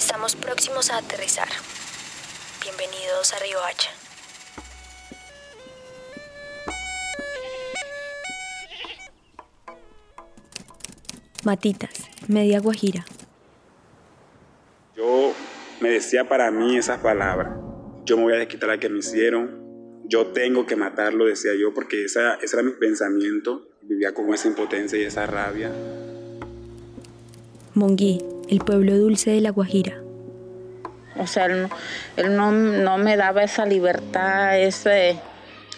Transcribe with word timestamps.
Estamos 0.00 0.34
próximos 0.34 0.90
a 0.90 0.96
aterrizar. 0.96 1.46
Bienvenidos 2.62 3.34
a 3.34 3.38
Río 3.38 3.58
Hacha. 3.62 3.90
Matitas, 11.44 11.90
Media 12.28 12.60
Guajira. 12.60 13.04
Yo 14.96 15.34
me 15.82 15.90
decía 15.90 16.26
para 16.26 16.50
mí 16.50 16.78
esas 16.78 17.00
palabras. 17.00 17.52
Yo 18.06 18.16
me 18.16 18.22
voy 18.22 18.32
a 18.32 18.36
desquitar 18.36 18.70
a 18.70 18.80
que 18.80 18.88
me 18.88 19.00
hicieron. 19.00 20.00
Yo 20.06 20.28
tengo 20.28 20.64
que 20.64 20.76
matarlo, 20.76 21.26
decía 21.26 21.52
yo, 21.60 21.74
porque 21.74 22.06
esa, 22.06 22.36
ese 22.36 22.56
era 22.56 22.62
mi 22.62 22.72
pensamiento. 22.72 23.68
Vivía 23.82 24.14
con 24.14 24.32
esa 24.32 24.48
impotencia 24.48 24.98
y 24.98 25.02
esa 25.02 25.26
rabia. 25.26 25.70
Monguí, 27.74 28.39
el 28.50 28.58
pueblo 28.58 28.98
dulce 28.98 29.30
de 29.30 29.40
La 29.40 29.50
Guajira. 29.50 30.02
O 31.16 31.26
sea, 31.26 31.46
él, 31.46 31.68
no, 32.36 32.50
no, 32.50 32.98
me 32.98 33.16
daba 33.16 33.44
esa 33.44 33.64
libertad, 33.64 34.58
ese, 34.58 35.16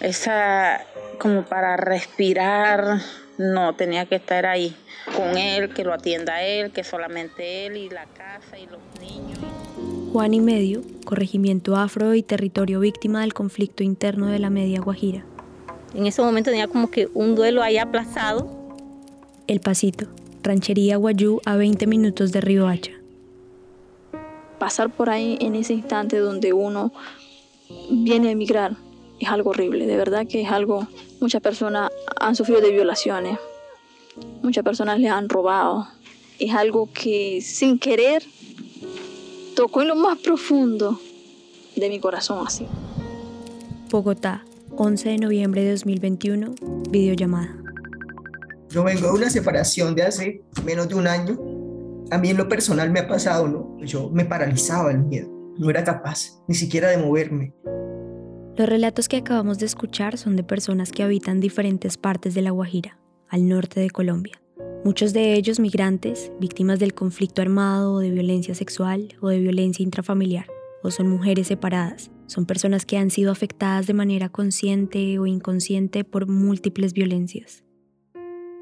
esa 0.00 0.80
como 1.18 1.44
para 1.44 1.76
respirar. 1.76 3.00
No, 3.36 3.74
tenía 3.74 4.06
que 4.06 4.16
estar 4.16 4.46
ahí 4.46 4.74
con 5.16 5.36
él, 5.36 5.70
que 5.74 5.84
lo 5.84 5.92
atienda 5.92 6.42
él, 6.42 6.70
que 6.70 6.82
solamente 6.82 7.66
él 7.66 7.76
y 7.76 7.90
la 7.90 8.06
casa 8.06 8.58
y 8.58 8.66
los 8.66 8.80
niños. 9.00 9.38
Juan 10.12 10.32
y 10.32 10.40
Medio, 10.40 10.82
corregimiento 11.04 11.76
afro 11.76 12.14
y 12.14 12.22
territorio 12.22 12.80
víctima 12.80 13.20
del 13.20 13.34
conflicto 13.34 13.82
interno 13.82 14.26
de 14.26 14.38
la 14.38 14.48
Media 14.48 14.80
Guajira. 14.80 15.24
En 15.94 16.06
ese 16.06 16.22
momento 16.22 16.50
tenía 16.50 16.68
como 16.68 16.90
que 16.90 17.08
un 17.12 17.34
duelo 17.34 17.62
ahí 17.62 17.76
aplazado. 17.76 18.48
El 19.46 19.60
Pasito, 19.60 20.06
ranchería 20.42 20.96
Guayú 20.96 21.40
a 21.44 21.56
20 21.56 21.86
minutos 21.86 22.32
de 22.32 22.40
Río 22.40 22.66
Hacha. 22.68 22.92
Pasar 24.58 24.90
por 24.90 25.10
ahí 25.10 25.38
en 25.40 25.54
ese 25.54 25.74
instante 25.74 26.18
donde 26.18 26.52
uno 26.52 26.92
viene 27.90 28.28
a 28.28 28.30
emigrar 28.32 28.76
es 29.22 29.28
algo 29.28 29.50
horrible, 29.50 29.86
de 29.86 29.96
verdad 29.96 30.26
que 30.26 30.42
es 30.42 30.50
algo, 30.50 30.86
muchas 31.20 31.40
personas 31.40 31.90
han 32.20 32.34
sufrido 32.34 32.60
de 32.60 32.72
violaciones, 32.72 33.38
muchas 34.42 34.64
personas 34.64 34.98
le 34.98 35.08
han 35.08 35.28
robado, 35.28 35.86
es 36.40 36.52
algo 36.54 36.88
que 36.92 37.40
sin 37.40 37.78
querer 37.78 38.24
tocó 39.54 39.82
en 39.82 39.88
lo 39.88 39.96
más 39.96 40.18
profundo 40.18 41.00
de 41.76 41.88
mi 41.88 42.00
corazón 42.00 42.44
así. 42.44 42.66
Bogotá, 43.90 44.44
11 44.76 45.10
de 45.10 45.18
noviembre 45.18 45.62
de 45.62 45.70
2021, 45.70 46.54
videollamada. 46.90 47.61
Yo 48.72 48.82
vengo 48.82 49.08
de 49.08 49.12
una 49.12 49.28
separación 49.28 49.94
de 49.94 50.02
hace 50.02 50.42
menos 50.64 50.88
de 50.88 50.94
un 50.94 51.06
año. 51.06 51.38
A 52.10 52.16
mí 52.16 52.30
en 52.30 52.38
lo 52.38 52.48
personal 52.48 52.90
me 52.90 53.00
ha 53.00 53.06
pasado, 53.06 53.46
¿no? 53.46 53.76
Yo 53.84 54.08
me 54.08 54.24
paralizaba 54.24 54.90
el 54.90 55.00
miedo. 55.00 55.28
No 55.58 55.68
era 55.68 55.84
capaz 55.84 56.42
ni 56.48 56.54
siquiera 56.54 56.88
de 56.88 56.96
moverme. 56.96 57.52
Los 58.56 58.66
relatos 58.66 59.08
que 59.08 59.18
acabamos 59.18 59.58
de 59.58 59.66
escuchar 59.66 60.16
son 60.16 60.36
de 60.36 60.42
personas 60.42 60.90
que 60.90 61.02
habitan 61.02 61.38
diferentes 61.38 61.98
partes 61.98 62.32
de 62.32 62.40
La 62.40 62.50
Guajira, 62.50 62.98
al 63.28 63.46
norte 63.46 63.78
de 63.78 63.90
Colombia. 63.90 64.40
Muchos 64.86 65.12
de 65.12 65.34
ellos 65.34 65.60
migrantes, 65.60 66.32
víctimas 66.40 66.78
del 66.78 66.94
conflicto 66.94 67.42
armado 67.42 67.92
o 67.92 67.98
de 67.98 68.08
violencia 68.08 68.54
sexual 68.54 69.14
o 69.20 69.28
de 69.28 69.38
violencia 69.38 69.82
intrafamiliar, 69.82 70.46
o 70.82 70.90
son 70.90 71.08
mujeres 71.08 71.48
separadas. 71.48 72.10
Son 72.26 72.46
personas 72.46 72.86
que 72.86 72.96
han 72.96 73.10
sido 73.10 73.32
afectadas 73.32 73.86
de 73.86 73.92
manera 73.92 74.30
consciente 74.30 75.18
o 75.18 75.26
inconsciente 75.26 76.04
por 76.04 76.26
múltiples 76.26 76.94
violencias. 76.94 77.64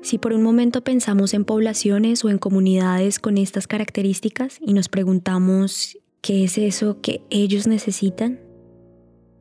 Si 0.03 0.17
por 0.17 0.33
un 0.33 0.43
momento 0.43 0.83
pensamos 0.83 1.35
en 1.35 1.45
poblaciones 1.45 2.25
o 2.25 2.31
en 2.31 2.39
comunidades 2.39 3.19
con 3.19 3.37
estas 3.37 3.67
características 3.67 4.59
y 4.61 4.73
nos 4.73 4.89
preguntamos 4.89 5.99
qué 6.23 6.45
es 6.45 6.57
eso 6.57 7.01
que 7.03 7.23
ellos 7.29 7.67
necesitan, 7.67 8.41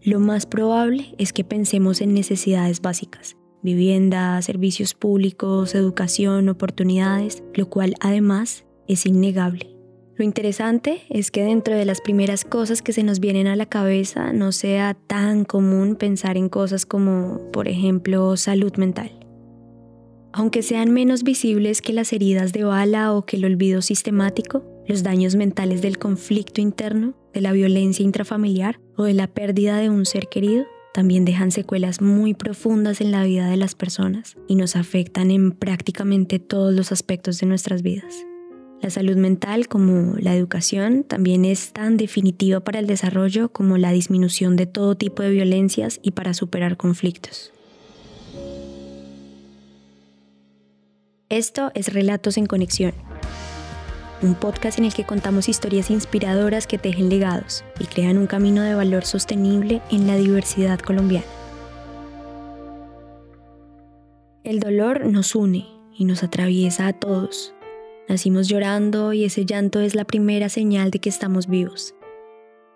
lo 0.02 0.20
más 0.20 0.46
probable 0.46 1.16
es 1.18 1.32
que 1.32 1.44
pensemos 1.44 2.02
en 2.02 2.14
necesidades 2.14 2.82
básicas, 2.82 3.38
vivienda, 3.62 4.42
servicios 4.42 4.94
públicos, 4.94 5.76
educación, 5.76 6.50
oportunidades, 6.50 7.42
lo 7.54 7.70
cual 7.70 7.96
además 8.02 8.66
es 8.88 9.06
innegable. 9.06 9.76
Lo 10.16 10.26
interesante 10.26 11.04
es 11.10 11.32
que 11.32 11.44
dentro 11.44 11.76
de 11.76 11.86
las 11.86 12.02
primeras 12.02 12.44
cosas 12.44 12.82
que 12.82 12.92
se 12.92 13.04
nos 13.04 13.22
vienen 13.22 13.48
a 13.48 13.56
la 13.56 13.66
cabeza 13.66 14.34
no 14.34 14.52
sea 14.52 14.94
tan 14.94 15.46
común 15.46 15.96
pensar 15.96 16.36
en 16.36 16.50
cosas 16.50 16.86
como, 16.86 17.50
por 17.54 17.70
ejemplo, 17.70 18.36
salud 18.36 18.74
mental. 18.76 19.19
Aunque 20.40 20.64
sean 20.64 20.92
menos 20.92 21.24
visibles 21.24 21.82
que 21.82 21.92
las 21.92 22.14
heridas 22.14 22.54
de 22.54 22.64
bala 22.64 23.12
o 23.12 23.26
que 23.26 23.36
el 23.36 23.44
olvido 23.44 23.82
sistemático, 23.82 24.64
los 24.88 25.04
daños 25.04 25.36
mentales 25.36 25.82
del 25.82 25.98
conflicto 25.98 26.62
interno, 26.62 27.14
de 27.34 27.42
la 27.42 27.52
violencia 27.52 28.06
intrafamiliar 28.06 28.80
o 28.96 29.04
de 29.04 29.14
la 29.14 29.28
pérdida 29.28 29.76
de 29.80 29.90
un 29.90 30.06
ser 30.06 30.30
querido 30.30 30.66
también 30.94 31.26
dejan 31.26 31.52
secuelas 31.52 32.02
muy 32.02 32.36
profundas 32.36 33.02
en 33.02 33.12
la 33.12 33.26
vida 33.26 33.50
de 33.50 33.58
las 33.58 33.76
personas 33.76 34.38
y 34.48 34.56
nos 34.56 34.78
afectan 34.78 35.30
en 35.30 35.52
prácticamente 35.52 36.40
todos 36.40 36.74
los 36.74 36.94
aspectos 36.94 37.38
de 37.42 37.48
nuestras 37.48 37.82
vidas. 37.82 38.26
La 38.82 38.90
salud 38.90 39.18
mental, 39.18 39.68
como 39.68 40.16
la 40.20 40.38
educación, 40.38 41.04
también 41.04 41.44
es 41.44 41.74
tan 41.74 41.98
definitiva 41.98 42.62
para 42.62 42.80
el 42.80 42.88
desarrollo 42.88 43.50
como 43.50 43.78
la 43.78 43.92
disminución 43.92 44.56
de 44.56 44.68
todo 44.68 44.96
tipo 44.96 45.22
de 45.22 45.32
violencias 45.32 46.00
y 46.02 46.12
para 46.12 46.34
superar 46.34 46.78
conflictos. 46.78 47.52
Esto 51.30 51.72
es 51.76 51.94
Relatos 51.94 52.38
en 52.40 52.48
Conexión, 52.48 52.92
un 54.24 54.34
podcast 54.34 54.80
en 54.80 54.86
el 54.86 54.96
que 54.96 55.06
contamos 55.06 55.48
historias 55.48 55.92
inspiradoras 55.92 56.66
que 56.66 56.80
tejen 56.80 57.08
legados 57.08 57.64
y 57.80 57.86
crean 57.86 58.18
un 58.18 58.26
camino 58.26 58.64
de 58.64 58.74
valor 58.74 59.06
sostenible 59.06 59.80
en 59.92 60.08
la 60.08 60.16
diversidad 60.16 60.80
colombiana. 60.80 61.28
El 64.44 64.60
dolor 64.60 65.06
nos 65.06 65.36
une 65.36 65.68
y 65.96 66.06
nos 66.06 66.24
atraviesa 66.24 66.88
a 66.88 66.94
todos. 66.94 67.54
Nacimos 68.08 68.48
llorando 68.48 69.14
y 69.14 69.24
ese 69.24 69.46
llanto 69.46 69.82
es 69.82 69.94
la 69.94 70.06
primera 70.06 70.50
señal 70.50 70.90
de 70.90 70.98
que 70.98 71.10
estamos 71.10 71.46
vivos. 71.46 71.94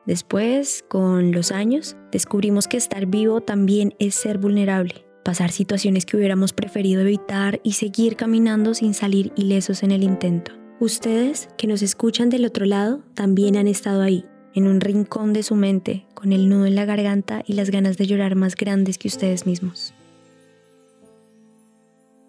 Después, 0.06 0.86
con 0.88 1.32
los 1.32 1.52
años, 1.52 1.98
descubrimos 2.12 2.68
que 2.68 2.78
estar 2.78 3.08
vivo 3.08 3.42
también 3.42 3.96
es 3.98 4.14
ser 4.14 4.38
vulnerable 4.38 5.08
pasar 5.24 5.52
situaciones 5.52 6.06
que 6.06 6.18
hubiéramos 6.18 6.54
preferido 6.54 7.02
evitar 7.02 7.60
y 7.64 7.74
seguir 7.74 8.16
caminando 8.16 8.74
sin 8.74 8.94
salir 8.94 9.32
ilesos 9.36 9.84
en 9.84 9.92
el 9.92 10.04
intento. 10.04 10.52
Ustedes 10.80 11.50
que 11.58 11.68
nos 11.68 11.82
escuchan 11.82 12.30
del 12.30 12.46
otro 12.46 12.66
lado 12.66 13.04
también 13.14 13.56
han 13.56 13.68
estado 13.68 14.02
ahí, 14.02 14.26
en 14.54 14.68
un 14.68 14.82
rincón 14.82 15.34
de 15.34 15.44
su 15.44 15.56
mente, 15.56 16.06
con 16.14 16.34
el 16.34 16.50
nudo 16.50 16.66
en 16.66 16.76
la 16.76 16.86
garganta 16.86 17.44
y 17.48 17.54
las 17.54 17.70
ganas 17.70 17.98
de 17.98 18.06
llorar 18.06 18.36
más 18.36 18.56
grandes 18.56 18.98
que 18.98 19.08
ustedes 19.08 19.46
mismos. 19.46 19.94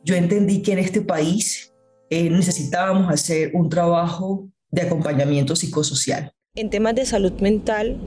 Yo 0.05 0.15
entendí 0.15 0.63
que 0.63 0.73
en 0.73 0.79
este 0.79 1.01
país 1.01 1.73
eh, 2.11 2.31
necesitábamos 2.31 3.13
hacer 3.13 3.51
un 3.55 3.69
trabajo 3.69 4.49
de 4.71 4.83
acompañamiento 4.83 5.57
psicosocial. 5.57 6.33
En 6.55 6.71
temas 6.71 6.95
de 6.95 7.07
salud 7.07 7.33
mental, 7.41 7.99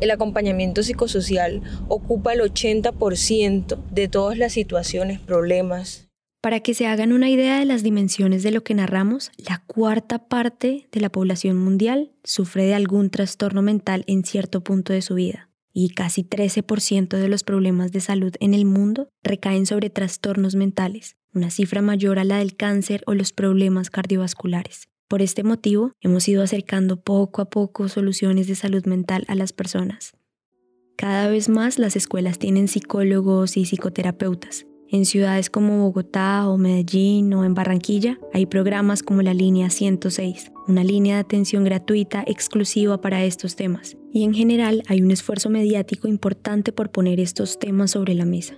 el 0.00 0.10
acompañamiento 0.10 0.82
psicosocial 0.82 1.62
ocupa 1.88 2.32
el 2.32 2.40
80% 2.40 3.78
de 3.90 4.08
todas 4.08 4.38
las 4.38 4.52
situaciones, 4.52 5.20
problemas. 5.20 6.08
Para 6.40 6.60
que 6.60 6.74
se 6.74 6.86
hagan 6.86 7.12
una 7.12 7.28
idea 7.28 7.58
de 7.58 7.64
las 7.64 7.82
dimensiones 7.82 8.42
de 8.42 8.52
lo 8.52 8.62
que 8.62 8.74
narramos, 8.74 9.32
la 9.36 9.64
cuarta 9.66 10.28
parte 10.28 10.86
de 10.92 11.00
la 11.00 11.10
población 11.10 11.56
mundial 11.56 12.12
sufre 12.22 12.66
de 12.66 12.74
algún 12.74 13.10
trastorno 13.10 13.62
mental 13.62 14.04
en 14.06 14.24
cierto 14.24 14.62
punto 14.62 14.92
de 14.92 15.02
su 15.02 15.14
vida 15.14 15.48
y 15.78 15.90
casi 15.90 16.22
13% 16.22 17.18
de 17.18 17.28
los 17.28 17.44
problemas 17.44 17.92
de 17.92 18.00
salud 18.00 18.34
en 18.40 18.54
el 18.54 18.64
mundo 18.64 19.08
recaen 19.22 19.66
sobre 19.66 19.90
trastornos 19.90 20.54
mentales, 20.54 21.16
una 21.34 21.50
cifra 21.50 21.82
mayor 21.82 22.18
a 22.18 22.24
la 22.24 22.38
del 22.38 22.56
cáncer 22.56 23.02
o 23.06 23.12
los 23.12 23.32
problemas 23.32 23.90
cardiovasculares. 23.90 24.88
Por 25.08 25.22
este 25.22 25.44
motivo, 25.44 25.92
hemos 26.00 26.26
ido 26.26 26.42
acercando 26.42 27.00
poco 27.00 27.40
a 27.40 27.44
poco 27.44 27.88
soluciones 27.88 28.48
de 28.48 28.56
salud 28.56 28.84
mental 28.86 29.24
a 29.28 29.36
las 29.36 29.52
personas. 29.52 30.14
Cada 30.96 31.28
vez 31.28 31.48
más 31.48 31.78
las 31.78 31.94
escuelas 31.94 32.40
tienen 32.40 32.66
psicólogos 32.66 33.56
y 33.56 33.66
psicoterapeutas. 33.66 34.66
En 34.88 35.04
ciudades 35.04 35.48
como 35.48 35.78
Bogotá 35.78 36.48
o 36.48 36.58
Medellín 36.58 37.32
o 37.34 37.44
en 37.44 37.54
Barranquilla 37.54 38.18
hay 38.32 38.46
programas 38.46 39.04
como 39.04 39.22
la 39.22 39.34
línea 39.34 39.70
106, 39.70 40.50
una 40.66 40.82
línea 40.82 41.16
de 41.16 41.20
atención 41.20 41.62
gratuita 41.62 42.24
exclusiva 42.26 43.00
para 43.00 43.24
estos 43.24 43.54
temas. 43.54 43.96
Y 44.12 44.24
en 44.24 44.34
general 44.34 44.82
hay 44.88 45.02
un 45.02 45.12
esfuerzo 45.12 45.50
mediático 45.50 46.08
importante 46.08 46.72
por 46.72 46.90
poner 46.90 47.20
estos 47.20 47.60
temas 47.60 47.92
sobre 47.92 48.14
la 48.14 48.24
mesa. 48.24 48.56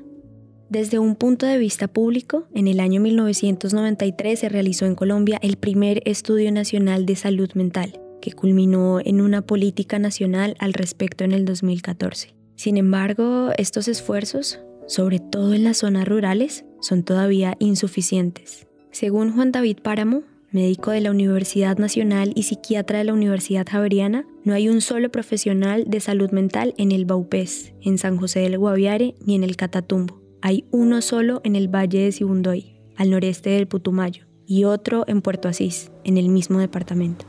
Desde 0.70 0.98
un 0.98 1.16
punto 1.16 1.46
de 1.46 1.56
vista 1.56 1.88
público, 1.88 2.46
en 2.52 2.68
el 2.68 2.80
año 2.80 3.00
1993 3.00 4.38
se 4.38 4.50
realizó 4.50 4.84
en 4.84 4.96
Colombia 4.96 5.38
el 5.40 5.56
primer 5.56 6.02
estudio 6.04 6.52
nacional 6.52 7.06
de 7.06 7.16
salud 7.16 7.50
mental, 7.54 7.98
que 8.20 8.32
culminó 8.32 9.00
en 9.02 9.22
una 9.22 9.40
política 9.40 9.98
nacional 9.98 10.56
al 10.58 10.74
respecto 10.74 11.24
en 11.24 11.32
el 11.32 11.46
2014. 11.46 12.34
Sin 12.54 12.76
embargo, 12.76 13.50
estos 13.56 13.88
esfuerzos, 13.88 14.60
sobre 14.86 15.20
todo 15.20 15.54
en 15.54 15.64
las 15.64 15.78
zonas 15.78 16.06
rurales, 16.06 16.66
son 16.82 17.02
todavía 17.02 17.56
insuficientes. 17.60 18.66
Según 18.90 19.32
Juan 19.32 19.52
David 19.52 19.78
Páramo, 19.82 20.22
médico 20.50 20.90
de 20.90 21.00
la 21.00 21.10
Universidad 21.10 21.78
Nacional 21.78 22.32
y 22.34 22.42
psiquiatra 22.42 22.98
de 22.98 23.04
la 23.04 23.14
Universidad 23.14 23.66
Javeriana, 23.66 24.26
no 24.44 24.52
hay 24.52 24.68
un 24.68 24.82
solo 24.82 25.10
profesional 25.10 25.84
de 25.86 26.00
salud 26.00 26.30
mental 26.30 26.74
en 26.76 26.92
el 26.92 27.06
Baupés, 27.06 27.72
en 27.80 27.96
San 27.96 28.18
José 28.18 28.40
del 28.40 28.58
Guaviare 28.58 29.14
ni 29.24 29.34
en 29.34 29.44
el 29.44 29.56
Catatumbo. 29.56 30.27
Hay 30.40 30.64
uno 30.70 31.02
solo 31.02 31.40
en 31.44 31.56
el 31.56 31.68
Valle 31.68 32.04
de 32.04 32.12
Sibundoy, 32.12 32.76
al 32.96 33.10
noreste 33.10 33.50
del 33.50 33.66
Putumayo, 33.66 34.26
y 34.46 34.64
otro 34.64 35.04
en 35.08 35.20
Puerto 35.20 35.48
Asís, 35.48 35.90
en 36.04 36.16
el 36.16 36.28
mismo 36.28 36.58
departamento. 36.60 37.24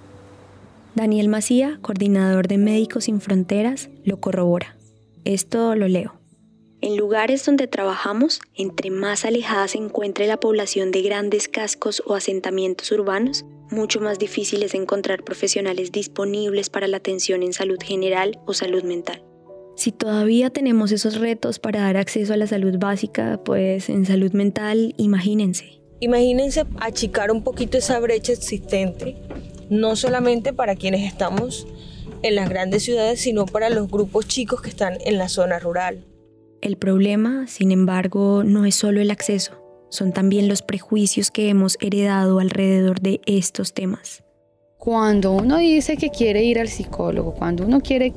Daniel 0.96 1.28
Macía, 1.28 1.80
coordinador 1.82 2.48
de 2.48 2.58
Médicos 2.58 3.06
Sin 3.06 3.20
Fronteras, 3.20 3.90
lo 4.04 4.20
corrobora. 4.20 4.76
Esto 5.26 5.76
lo 5.76 5.88
leo. 5.88 6.16
En 6.82 6.96
lugares 6.96 7.46
donde 7.46 7.68
trabajamos, 7.68 8.40
entre 8.56 8.90
más 8.90 9.26
alejada 9.26 9.68
se 9.68 9.78
encuentre 9.78 10.28
la 10.28 10.40
población 10.40 10.92
de 10.92 11.02
grandes 11.02 11.50
cascos 11.50 12.02
o 12.06 12.16
asentamientos 12.16 12.92
urbanos, 12.92 13.44
mucho 13.70 14.00
más 14.00 14.18
difícil 14.18 14.64
es 14.64 14.74
encontrar 14.74 15.24
profesionales 15.24 15.92
disponibles 15.92 16.70
para 16.70 16.88
la 16.88 16.98
atención 16.98 17.44
en 17.44 17.54
salud 17.54 17.80
general 17.84 18.40
o 18.46 18.54
salud 18.54 18.84
mental. 18.84 19.24
Si 19.80 19.94
todavía 19.94 20.50
tenemos 20.50 20.92
esos 20.92 21.22
retos 21.22 21.58
para 21.58 21.80
dar 21.80 21.96
acceso 21.96 22.34
a 22.34 22.36
la 22.36 22.48
salud 22.48 22.78
básica, 22.80 23.40
pues 23.46 23.88
en 23.88 24.06
salud 24.06 24.34
mental, 24.34 24.94
imagínense. 24.98 25.80
Imagínense 26.02 26.66
achicar 26.82 27.32
un 27.32 27.46
poquito 27.46 27.78
esa 27.78 27.98
brecha 28.02 28.34
existente, 28.34 29.16
no 29.70 29.96
solamente 29.96 30.52
para 30.52 30.76
quienes 30.76 31.08
estamos 31.08 31.66
en 32.24 32.36
las 32.36 32.50
grandes 32.50 32.84
ciudades, 32.84 33.22
sino 33.22 33.46
para 33.46 33.70
los 33.70 33.88
grupos 33.90 34.28
chicos 34.28 34.62
que 34.62 34.68
están 34.68 34.98
en 35.06 35.18
la 35.18 35.30
zona 35.30 35.60
rural. 35.60 36.04
El 36.60 36.76
problema, 36.76 37.48
sin 37.48 37.72
embargo, 37.72 38.44
no 38.44 38.66
es 38.66 38.76
solo 38.76 39.00
el 39.00 39.12
acceso, 39.12 39.64
son 39.90 40.12
también 40.12 40.50
los 40.50 40.62
prejuicios 40.62 41.32
que 41.32 41.48
hemos 41.48 41.78
heredado 41.80 42.40
alrededor 42.40 43.00
de 43.00 43.22
estos 43.26 43.74
temas. 43.74 44.26
Cuando 44.80 45.34
uno 45.34 45.58
dice 45.58 45.98
que 45.98 46.10
quiere 46.10 46.42
ir 46.46 46.58
al 46.58 46.70
psicólogo, 46.70 47.34
cuando 47.34 47.66
uno 47.66 47.82
quiere 47.82 48.14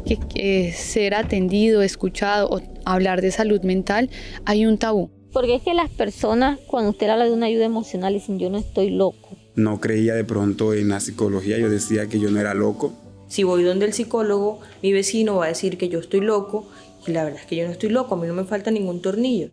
ser 0.73 1.13
atendido, 1.17 1.83
escuchado 1.83 2.49
o 2.51 2.61
hablar 2.85 3.21
de 3.21 3.33
salud 3.33 3.61
mental, 3.63 4.09
hay 4.45 4.65
un 4.65 4.79
tabú. 4.79 5.11
Porque 5.33 5.57
es 5.57 5.63
que 5.63 5.75
las 5.75 5.91
personas, 5.91 6.61
cuando 6.69 6.91
usted 6.91 7.09
habla 7.09 7.25
de 7.25 7.33
una 7.33 7.47
ayuda 7.47 7.65
emocional, 7.65 8.15
dicen 8.15 8.39
yo 8.39 8.49
no 8.49 8.59
estoy 8.59 8.91
loco. 8.91 9.31
No 9.57 9.81
creía 9.81 10.15
de 10.15 10.23
pronto 10.23 10.73
en 10.73 10.91
la 10.91 11.01
psicología, 11.01 11.59
yo 11.59 11.69
decía 11.69 12.07
que 12.07 12.21
yo 12.21 12.31
no 12.31 12.39
era 12.39 12.55
loco. 12.55 12.93
Si 13.27 13.43
voy 13.43 13.65
donde 13.65 13.87
el 13.87 13.93
psicólogo, 13.93 14.61
mi 14.85 14.93
vecino 14.93 15.35
va 15.35 15.47
a 15.47 15.49
decir 15.49 15.77
que 15.79 15.89
yo 15.89 15.99
estoy 15.99 16.21
loco 16.21 16.69
y 17.09 17.11
la 17.11 17.25
verdad 17.25 17.41
es 17.41 17.47
que 17.47 17.57
yo 17.57 17.67
no 17.67 17.73
estoy 17.73 17.89
loco, 17.89 18.15
a 18.15 18.19
mí 18.19 18.29
no 18.29 18.35
me 18.35 18.45
falta 18.45 18.71
ningún 18.71 19.03
tornillo. 19.03 19.51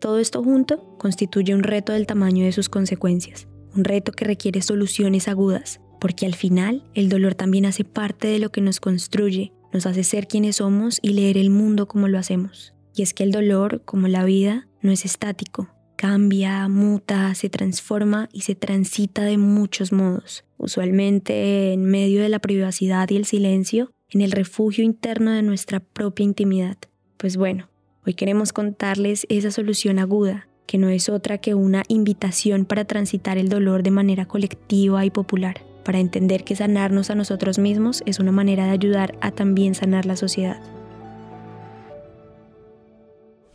Todo 0.00 0.18
esto 0.18 0.42
junto 0.42 0.98
constituye 0.98 1.54
un 1.54 1.62
reto 1.62 1.94
del 1.94 2.06
tamaño 2.06 2.44
de 2.44 2.52
sus 2.52 2.68
consecuencias, 2.68 3.48
un 3.74 3.84
reto 3.84 4.12
que 4.12 4.26
requiere 4.26 4.60
soluciones 4.60 5.28
agudas, 5.28 5.80
porque 6.00 6.26
al 6.26 6.34
final 6.34 6.84
el 6.94 7.08
dolor 7.08 7.34
también 7.34 7.66
hace 7.66 7.84
parte 7.84 8.28
de 8.28 8.38
lo 8.38 8.50
que 8.50 8.60
nos 8.60 8.80
construye, 8.80 9.52
nos 9.72 9.86
hace 9.86 10.04
ser 10.04 10.26
quienes 10.26 10.56
somos 10.56 10.98
y 11.02 11.10
leer 11.10 11.38
el 11.38 11.50
mundo 11.50 11.86
como 11.88 12.08
lo 12.08 12.18
hacemos. 12.18 12.74
Y 12.94 13.02
es 13.02 13.12
que 13.12 13.24
el 13.24 13.32
dolor, 13.32 13.82
como 13.84 14.08
la 14.08 14.24
vida, 14.24 14.68
no 14.80 14.90
es 14.90 15.04
estático, 15.04 15.68
cambia, 15.96 16.68
muta, 16.68 17.34
se 17.34 17.50
transforma 17.50 18.28
y 18.32 18.42
se 18.42 18.54
transita 18.54 19.22
de 19.22 19.38
muchos 19.38 19.92
modos, 19.92 20.44
usualmente 20.58 21.72
en 21.72 21.84
medio 21.84 22.22
de 22.22 22.28
la 22.28 22.38
privacidad 22.38 23.08
y 23.10 23.16
el 23.16 23.24
silencio, 23.24 23.90
en 24.10 24.20
el 24.20 24.32
refugio 24.32 24.84
interno 24.84 25.32
de 25.32 25.42
nuestra 25.42 25.80
propia 25.80 26.24
intimidad. 26.24 26.76
Pues 27.16 27.36
bueno, 27.36 27.68
hoy 28.06 28.14
queremos 28.14 28.52
contarles 28.52 29.26
esa 29.28 29.50
solución 29.50 29.98
aguda, 29.98 30.48
que 30.66 30.78
no 30.78 30.88
es 30.88 31.08
otra 31.08 31.38
que 31.38 31.54
una 31.54 31.82
invitación 31.88 32.64
para 32.64 32.84
transitar 32.84 33.38
el 33.38 33.48
dolor 33.48 33.82
de 33.82 33.90
manera 33.90 34.26
colectiva 34.26 35.04
y 35.04 35.10
popular, 35.10 35.64
para 35.86 36.00
entender 36.00 36.42
que 36.42 36.56
sanarnos 36.56 37.10
a 37.10 37.14
nosotros 37.14 37.60
mismos 37.60 38.02
es 38.06 38.18
una 38.18 38.32
manera 38.32 38.64
de 38.64 38.70
ayudar 38.72 39.16
a 39.20 39.30
también 39.30 39.76
sanar 39.76 40.04
la 40.04 40.16
sociedad. 40.16 40.60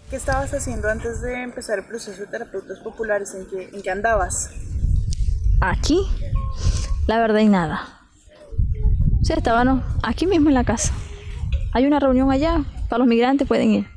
¿Qué 0.09 0.15
estabas 0.15 0.53
haciendo 0.53 0.87
antes 0.87 1.21
de 1.21 1.43
empezar 1.43 1.79
el 1.79 1.85
proceso 1.85 2.21
de 2.21 2.27
terapeutas 2.27 2.79
populares? 2.79 3.35
¿En 3.35 3.45
qué, 3.47 3.69
en 3.75 3.81
qué 3.81 3.91
andabas? 3.91 4.49
Aquí, 5.59 5.99
la 7.05 7.19
verdad, 7.19 7.39
y 7.39 7.49
nada 7.49 7.99
Sí, 9.23 9.33
estaban 9.33 9.83
aquí 10.01 10.25
mismo 10.25 10.47
en 10.47 10.55
la 10.55 10.63
casa. 10.63 10.93
Hay 11.73 11.85
una 11.85 11.99
reunión 11.99 12.31
allá, 12.31 12.63
para 12.87 12.99
los 12.99 13.07
migrantes 13.07 13.45
pueden 13.45 13.71
ir. 13.71 13.87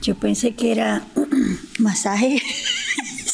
Yo 0.00 0.14
pensé 0.14 0.54
que 0.54 0.72
era 0.72 1.02
masaje. 1.78 2.40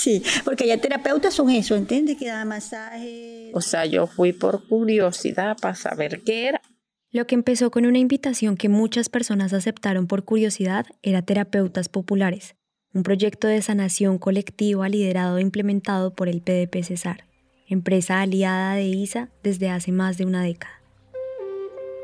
Sí, 0.02 0.22
porque 0.44 0.66
ya 0.66 0.78
terapeutas 0.78 1.34
son 1.34 1.50
eso, 1.50 1.76
¿entiendes? 1.76 2.16
Que 2.16 2.28
da 2.28 2.44
masaje. 2.44 3.50
O 3.54 3.60
sea, 3.60 3.86
yo 3.86 4.06
fui 4.06 4.32
por 4.32 4.66
curiosidad 4.66 5.56
para 5.60 5.74
saber 5.74 6.22
qué 6.22 6.48
era. 6.48 6.60
Lo 7.10 7.26
que 7.26 7.34
empezó 7.34 7.70
con 7.70 7.86
una 7.86 7.98
invitación 7.98 8.56
que 8.56 8.68
muchas 8.68 9.08
personas 9.08 9.52
aceptaron 9.52 10.06
por 10.06 10.24
curiosidad 10.24 10.86
era 11.02 11.22
Terapeutas 11.22 11.88
Populares, 11.88 12.56
un 12.94 13.02
proyecto 13.02 13.48
de 13.48 13.60
sanación 13.62 14.18
colectiva 14.18 14.88
liderado 14.88 15.38
e 15.38 15.42
implementado 15.42 16.14
por 16.14 16.28
el 16.28 16.40
PDP 16.40 16.82
Cesar, 16.82 17.26
empresa 17.68 18.20
aliada 18.22 18.74
de 18.74 18.84
ISA 18.84 19.28
desde 19.42 19.68
hace 19.68 19.92
más 19.92 20.16
de 20.16 20.24
una 20.24 20.42
década. 20.42 20.80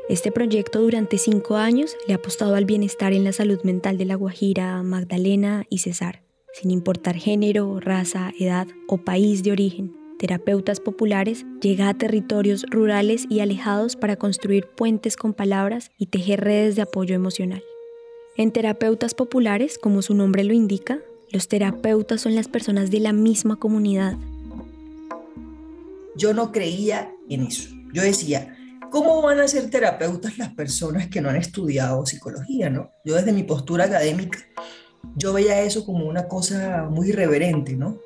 Este 0.09 0.31
proyecto 0.31 0.79
durante 0.81 1.17
cinco 1.17 1.57
años 1.57 1.95
le 2.07 2.13
ha 2.13 2.17
apostado 2.17 2.55
al 2.55 2.65
bienestar 2.65 3.13
en 3.13 3.23
la 3.23 3.31
salud 3.31 3.61
mental 3.63 3.97
de 3.97 4.05
La 4.05 4.15
Guajira, 4.15 4.81
Magdalena 4.81 5.65
y 5.69 5.79
Cesar, 5.79 6.21
sin 6.53 6.71
importar 6.71 7.15
género, 7.15 7.79
raza, 7.79 8.31
edad 8.39 8.67
o 8.87 8.97
país 8.97 9.43
de 9.43 9.51
origen. 9.51 9.95
Terapeutas 10.17 10.79
Populares 10.79 11.45
llega 11.61 11.87
a 11.87 11.93
territorios 11.93 12.65
rurales 12.69 13.25
y 13.29 13.39
alejados 13.39 13.95
para 13.95 14.17
construir 14.17 14.67
puentes 14.67 15.15
con 15.15 15.33
palabras 15.33 15.91
y 15.97 16.07
tejer 16.07 16.41
redes 16.41 16.75
de 16.75 16.81
apoyo 16.81 17.15
emocional. 17.15 17.63
En 18.35 18.51
Terapeutas 18.51 19.13
Populares, 19.13 19.77
como 19.77 20.01
su 20.01 20.13
nombre 20.13 20.43
lo 20.43 20.53
indica, 20.53 20.99
los 21.31 21.47
terapeutas 21.47 22.21
son 22.21 22.35
las 22.35 22.47
personas 22.47 22.91
de 22.91 22.99
la 22.99 23.13
misma 23.13 23.57
comunidad. 23.57 24.17
Yo 26.15 26.33
no 26.33 26.51
creía 26.51 27.13
en 27.29 27.43
eso. 27.43 27.69
Yo 27.93 28.01
decía, 28.01 28.55
¿Cómo 28.91 29.21
van 29.21 29.39
a 29.39 29.47
ser 29.47 29.69
terapeutas 29.69 30.37
las 30.39 30.49
personas 30.53 31.07
que 31.07 31.21
no 31.21 31.29
han 31.29 31.35
estudiado 31.35 32.05
psicología, 32.05 32.71
no? 32.71 32.91
Yo 33.05 33.15
desde 33.15 33.31
mi 33.31 33.43
postura 33.43 33.85
académica, 33.85 34.39
yo 35.15 35.33
veía 35.33 35.61
eso 35.61 35.85
como 35.85 36.05
una 36.05 36.27
cosa 36.27 36.87
muy 36.89 37.09
irreverente, 37.09 37.75
¿no? 37.75 37.97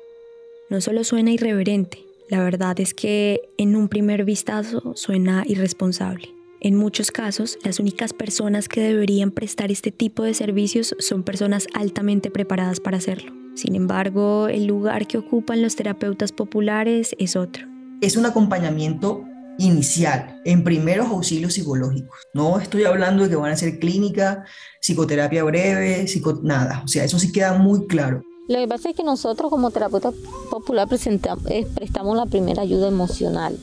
No 0.70 0.80
solo 0.80 1.04
suena 1.04 1.30
irreverente, 1.30 2.04
la 2.28 2.42
verdad 2.42 2.78
es 2.80 2.94
que 2.94 3.42
en 3.58 3.76
un 3.76 3.88
primer 3.88 4.24
vistazo 4.24 4.94
suena 4.96 5.44
irresponsable. 5.46 6.28
En 6.60 6.76
muchos 6.76 7.10
casos, 7.10 7.58
las 7.62 7.78
únicas 7.78 8.14
personas 8.14 8.68
que 8.68 8.80
deberían 8.80 9.30
prestar 9.30 9.70
este 9.70 9.90
tipo 9.90 10.22
de 10.22 10.32
servicios 10.32 10.96
son 10.98 11.22
personas 11.22 11.66
altamente 11.74 12.30
preparadas 12.30 12.80
para 12.80 12.96
hacerlo. 12.96 13.34
Sin 13.54 13.74
embargo, 13.74 14.48
el 14.48 14.66
lugar 14.66 15.06
que 15.06 15.18
ocupan 15.18 15.60
los 15.60 15.76
terapeutas 15.76 16.32
populares 16.32 17.14
es 17.18 17.36
otro. 17.36 17.66
Es 18.00 18.16
un 18.16 18.24
acompañamiento 18.24 19.24
inicial 19.58 20.40
en 20.44 20.64
primeros 20.64 21.08
auxilios 21.08 21.54
psicológicos. 21.54 22.18
No 22.32 22.58
estoy 22.58 22.84
hablando 22.84 23.24
de 23.24 23.30
que 23.30 23.36
van 23.36 23.52
a 23.52 23.56
ser 23.56 23.78
clínica, 23.78 24.44
psicoterapia 24.80 25.44
breve, 25.44 26.06
psico 26.08 26.40
nada. 26.42 26.82
O 26.84 26.88
sea, 26.88 27.04
eso 27.04 27.18
sí 27.18 27.32
queda 27.32 27.54
muy 27.54 27.86
claro. 27.86 28.22
Lo 28.48 28.58
que 28.58 28.68
pasa 28.68 28.90
es 28.90 28.96
que 28.96 29.04
nosotros 29.04 29.50
como 29.50 29.70
terapeuta 29.70 30.12
popular 30.50 30.86
eh, 30.92 31.66
prestamos 31.74 32.16
la 32.16 32.26
primera 32.26 32.62
ayuda 32.62 32.88
emocional. 32.88 33.58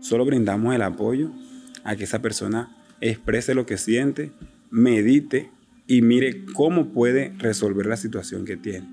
Solo 0.00 0.24
brindamos 0.24 0.74
el 0.74 0.82
apoyo 0.82 1.30
a 1.84 1.94
que 1.96 2.04
esa 2.04 2.20
persona 2.20 2.74
exprese 3.00 3.54
lo 3.54 3.66
que 3.66 3.76
siente, 3.76 4.32
medite 4.70 5.50
y 5.86 6.00
mire 6.00 6.46
cómo 6.54 6.86
puede 6.86 7.34
resolver 7.38 7.84
la 7.84 7.98
situación 7.98 8.46
que 8.46 8.56
tiene. 8.56 8.88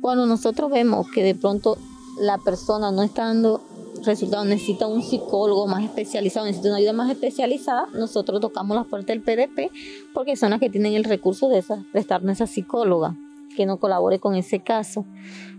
Cuando 0.00 0.26
nosotros 0.26 0.70
vemos 0.70 1.10
que 1.10 1.22
de 1.22 1.34
pronto 1.34 1.76
la 2.18 2.38
persona 2.38 2.90
no 2.90 3.02
está 3.02 3.26
dando 3.26 3.62
resultado 4.04 4.44
necesita 4.44 4.86
un 4.86 5.02
psicólogo 5.02 5.66
más 5.66 5.84
especializado, 5.84 6.46
necesita 6.46 6.68
una 6.68 6.78
ayuda 6.78 6.92
más 6.92 7.10
especializada, 7.10 7.86
nosotros 7.94 8.40
tocamos 8.40 8.76
la 8.76 8.84
puerta 8.84 9.12
del 9.12 9.22
PDP 9.22 9.70
porque 10.14 10.36
son 10.36 10.50
las 10.50 10.60
que 10.60 10.70
tienen 10.70 10.94
el 10.94 11.04
recurso 11.04 11.48
de 11.48 11.58
esa, 11.58 11.84
prestarnos 11.92 12.32
esa 12.32 12.46
psicóloga 12.46 13.16
que 13.56 13.66
no 13.66 13.78
colabore 13.78 14.18
con 14.18 14.34
ese 14.34 14.60
caso. 14.60 15.04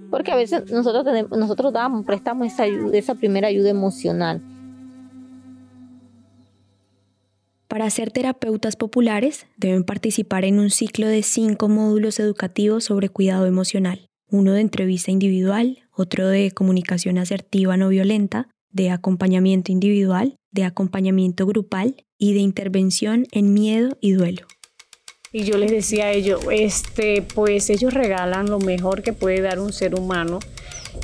Porque 0.10 0.32
a 0.32 0.36
veces 0.36 0.72
nosotros, 0.72 1.04
tenemos, 1.06 1.38
nosotros 1.38 1.74
damos, 1.74 2.06
prestamos 2.06 2.48
esa, 2.48 2.64
ayuda, 2.64 2.98
esa 2.98 3.16
primera 3.16 3.48
ayuda 3.48 3.70
emocional. 3.70 4.42
Para 7.68 7.90
ser 7.90 8.12
terapeutas 8.12 8.76
populares 8.76 9.48
deben 9.58 9.84
participar 9.84 10.46
en 10.46 10.60
un 10.60 10.70
ciclo 10.70 11.08
de 11.08 11.24
cinco 11.24 11.70
módulos 11.70 12.20
educativos 12.20 12.84
sobre 12.84 13.10
cuidado 13.10 13.48
emocional 13.48 14.08
uno 14.34 14.54
de 14.54 14.62
entrevista 14.62 15.12
individual, 15.12 15.83
otro 15.96 16.28
de 16.28 16.52
comunicación 16.52 17.18
asertiva 17.18 17.78
no 17.78 17.90
violenta, 17.90 18.50
de 18.72 18.90
acompañamiento 18.90 19.72
individual, 19.72 20.36
de 20.52 20.64
acompañamiento 20.64 21.46
grupal 21.46 22.04
y 22.18 22.34
de 22.34 22.40
intervención 22.40 23.28
en 23.32 23.54
miedo 23.54 23.98
y 24.02 24.14
duelo. 24.14 24.48
Y 25.32 25.46
yo 25.46 25.58
les 25.58 25.72
decía 25.72 26.06
a 26.06 26.12
ellos, 26.12 26.42
este, 26.52 27.24
pues 27.24 27.70
ellos 27.70 27.94
regalan 27.94 28.50
lo 28.50 28.60
mejor 28.60 29.02
que 29.02 29.14
puede 29.14 29.42
dar 29.42 29.60
un 29.60 29.74
ser 29.74 29.96
humano 29.96 30.40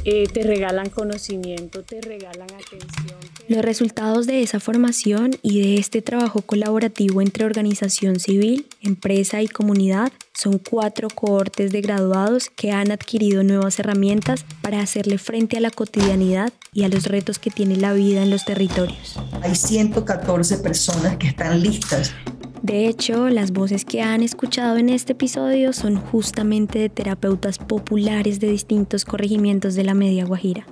eh, 0.05 0.27
te 0.31 0.43
regalan 0.43 0.89
conocimiento, 0.89 1.83
te 1.83 2.01
regalan 2.01 2.47
atención. 2.49 3.19
Los 3.47 3.63
resultados 3.63 4.27
de 4.27 4.43
esa 4.43 4.59
formación 4.59 5.31
y 5.41 5.61
de 5.61 5.75
este 5.75 6.01
trabajo 6.01 6.41
colaborativo 6.41 7.21
entre 7.21 7.45
organización 7.45 8.19
civil, 8.19 8.67
empresa 8.81 9.41
y 9.41 9.47
comunidad 9.47 10.11
son 10.33 10.59
cuatro 10.59 11.09
cohortes 11.09 11.71
de 11.71 11.81
graduados 11.81 12.49
que 12.49 12.71
han 12.71 12.91
adquirido 12.91 13.43
nuevas 13.43 13.79
herramientas 13.79 14.45
para 14.61 14.81
hacerle 14.81 15.17
frente 15.17 15.57
a 15.57 15.61
la 15.61 15.71
cotidianidad 15.71 16.53
y 16.73 16.83
a 16.83 16.89
los 16.89 17.05
retos 17.05 17.39
que 17.39 17.49
tiene 17.49 17.75
la 17.75 17.93
vida 17.93 18.21
en 18.21 18.29
los 18.29 18.45
territorios. 18.45 19.17
Hay 19.41 19.55
114 19.55 20.57
personas 20.57 21.17
que 21.17 21.27
están 21.27 21.61
listas 21.61 22.13
de 22.61 22.87
hecho, 22.87 23.29
las 23.29 23.51
voces 23.51 23.85
que 23.85 24.01
han 24.01 24.21
escuchado 24.21 24.77
en 24.77 24.89
este 24.89 25.13
episodio 25.13 25.71
son 25.71 25.95
justamente 25.95 26.77
de 26.77 26.89
terapeutas 26.89 27.57
populares 27.57 28.41
de 28.41 28.51
distintos 28.51 29.05
corregimientos 29.05 29.75
de 29.75 29.85
la 29.85 29.93
Media 29.93 30.25
Guajira. 30.25 30.65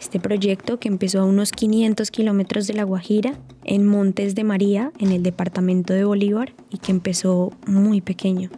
Este 0.00 0.18
proyecto, 0.18 0.80
que 0.80 0.88
empezó 0.88 1.20
a 1.20 1.26
unos 1.26 1.52
500 1.52 2.10
kilómetros 2.10 2.66
de 2.66 2.72
La 2.72 2.84
Guajira, 2.84 3.34
en 3.64 3.86
Montes 3.86 4.34
de 4.34 4.44
María, 4.44 4.92
en 4.98 5.12
el 5.12 5.22
departamento 5.22 5.92
de 5.92 6.04
Bolívar, 6.04 6.54
y 6.70 6.78
que 6.78 6.90
empezó 6.90 7.52
muy 7.66 8.00
pequeño. 8.00 8.48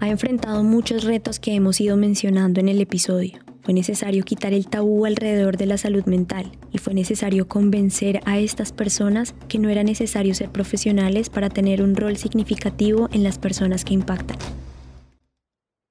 Ha 0.00 0.08
enfrentado 0.08 0.64
muchos 0.64 1.04
retos 1.04 1.38
que 1.38 1.54
hemos 1.54 1.80
ido 1.80 1.96
mencionando 1.96 2.58
en 2.58 2.68
el 2.68 2.80
episodio. 2.80 3.38
Fue 3.64 3.72
necesario 3.72 4.24
quitar 4.24 4.52
el 4.52 4.66
tabú 4.66 5.06
alrededor 5.06 5.56
de 5.56 5.64
la 5.64 5.78
salud 5.78 6.04
mental 6.04 6.52
y 6.70 6.76
fue 6.76 6.92
necesario 6.92 7.48
convencer 7.48 8.20
a 8.26 8.38
estas 8.38 8.72
personas 8.72 9.34
que 9.48 9.58
no 9.58 9.70
era 9.70 9.82
necesario 9.82 10.34
ser 10.34 10.50
profesionales 10.50 11.30
para 11.30 11.48
tener 11.48 11.82
un 11.82 11.96
rol 11.96 12.18
significativo 12.18 13.08
en 13.10 13.24
las 13.24 13.38
personas 13.38 13.86
que 13.86 13.94
impactan. 13.94 14.36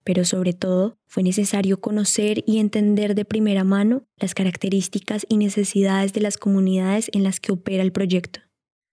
Pero 0.04 0.24
sobre 0.24 0.54
todo, 0.54 1.00
fue 1.08 1.24
necesario 1.24 1.82
conocer 1.82 2.44
y 2.46 2.60
entender 2.60 3.16
de 3.16 3.26
primera 3.26 3.64
mano 3.64 4.04
las 4.18 4.36
características 4.36 5.26
y 5.28 5.38
necesidades 5.38 6.14
de 6.14 6.22
las 6.22 6.38
comunidades 6.38 7.10
en 7.12 7.24
las 7.24 7.40
que 7.40 7.54
opera 7.54 7.82
el 7.82 7.92
proyecto 7.92 8.42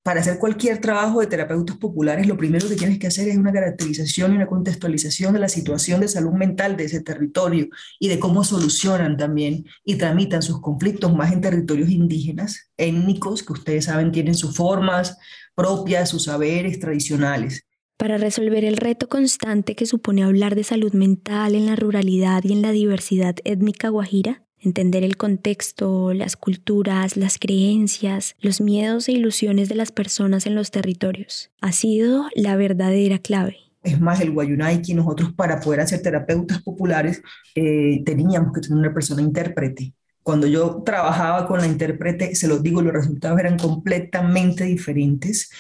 para 0.03 0.21
hacer 0.21 0.39
cualquier 0.39 0.81
trabajo 0.81 1.21
de 1.21 1.27
terapeutas 1.27 1.77
populares, 1.77 2.27
lo 2.27 2.37
primero 2.37 2.69
que 2.69 2.77
tienes 2.77 2.99
que 2.99 3.07
hacer 3.07 3.29
es 3.29 3.37
una 3.37 3.53
caracterización 3.53 4.33
y 4.33 4.37
una 4.37 4.47
contextualización 4.47 5.35
de 5.35 5.41
la 5.41 5.49
situación 5.49 6.01
de 6.01 6.09
salud 6.09 6.33
mental 6.33 6.77
de 6.77 6.85
ese 6.85 7.03
territorio 7.03 7.69
y 7.99 8.09
de 8.09 8.19
cómo 8.19 8.43
solucionan 8.43 9.19
también 9.19 9.65
y 9.85 9.97
tramitan 9.97 10.43
sus 10.43 10.61
conflictos 10.61 11.15
más 11.15 11.33
en 11.33 11.43
territorios 11.43 11.91
indígenas, 11.91 12.71
étnicos, 12.79 13.43
que 13.43 13.53
ustedes 13.53 13.85
saben 13.87 14.11
tienen 14.11 14.35
sus 14.35 14.57
formas 14.57 15.19
propias, 15.55 16.09
sus 16.09 16.25
saberes 16.25 16.79
tradicionales. 16.79 17.67
Para 17.99 18.17
resolver 18.17 18.65
el 18.65 18.79
reto 18.79 19.11
constante 19.11 19.75
que 19.75 19.85
supone 19.85 20.25
hablar 20.25 20.55
de 20.55 20.65
salud 20.65 20.95
mental 20.95 21.55
en 21.55 21.67
la 21.67 21.77
ruralidad 21.77 22.43
y 22.45 22.53
en 22.53 22.63
la 22.63 22.71
diversidad 22.71 23.35
étnica 23.45 23.91
guajira, 23.91 24.47
entender 24.61 25.05
el 25.05 25.17
contexto, 25.17 26.13
las 26.13 26.37
culturas, 26.37 27.17
las 27.17 27.39
creencias, 27.39 28.37
los 28.41 28.61
miedos 28.61 29.09
e 29.09 29.13
ilusiones 29.13 29.69
de 29.69 29.75
las 29.75 29.93
personas 29.93 30.47
en 30.47 30.55
los 30.55 30.71
territorios. 30.71 31.51
Ha 31.61 31.73
sido 31.73 32.27
la 32.35 32.57
verdadera 32.57 33.19
clave. 33.19 33.59
Es 33.83 34.01
más, 34.01 34.21
el 34.21 34.33
Guayunaiki, 34.33 34.95
nosotros 34.95 35.33
para 35.33 35.61
poder 35.61 35.81
hacer 35.81 36.03
terapeutas 36.03 36.61
populares 36.63 37.23
eh, 37.55 38.03
teníamos 38.05 38.53
que 38.53 38.61
tener 38.61 38.79
una 38.79 38.93
persona 38.93 39.23
intérprete. 39.23 39.95
Cuando 40.23 40.47
yo 40.47 40.83
trabajaba 40.85 41.47
con 41.47 41.61
la 41.61 41.67
intérprete, 41.67 42.35
se 42.35 42.47
los 42.47 42.63
digo, 42.63 42.83
los 42.83 42.93
resultados 42.93 43.41
eran 43.41 43.59
completamente 43.59 44.65
diferentes, 44.65 45.51